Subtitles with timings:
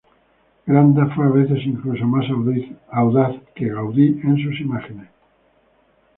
[0.65, 2.25] Granda fue a veces incluso más
[2.91, 5.09] audaz que Gaudí en sus imágenes.